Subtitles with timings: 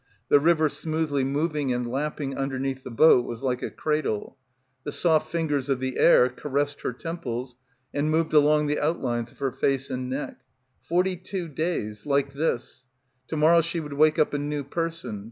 [0.29, 4.35] The river smoothly moving and lap ping underneath the boat was like a cradle.
[4.83, 7.55] The soft lingers of the air caressed her temples
[7.93, 10.41] and moved along the outlines of her face and neck.
[10.81, 12.07] Forty two days...
[12.07, 12.87] like this.
[13.27, 15.19] To morrow she would wake up a new person